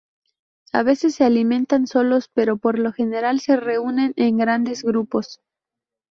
A 0.73 0.81
veces 0.81 1.13
se 1.13 1.25
alimentan 1.25 1.85
solos, 1.85 2.27
pero 2.33 2.57
por 2.57 2.79
lo 2.79 2.91
general 2.91 3.39
se 3.39 3.55
reúnen 3.55 4.13
en 4.15 4.35
grandes 4.35 4.81
grupos. 4.81 5.41